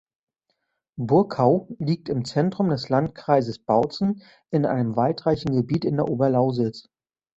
Burkau 0.97 1.67
liegt 1.77 2.09
im 2.09 2.25
Zentrum 2.25 2.69
des 2.69 2.89
Landkreises 2.89 3.59
Bautzen 3.63 4.23
in 4.49 4.65
einem 4.65 4.95
waldreichen 4.95 5.51
Gebiet 5.55 5.85
in 5.85 5.97
der 5.97 6.09
Oberlausitz. 6.09 6.89